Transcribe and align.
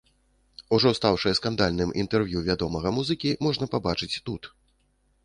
Ужо 0.77 0.93
стаўшае 0.99 1.33
скандальным 1.39 1.93
інтэрв'ю 2.03 2.41
вядомага 2.49 2.95
музыкі 2.97 3.35
можна 3.47 3.65
пабачыць 3.75 4.13
тут. 4.31 4.41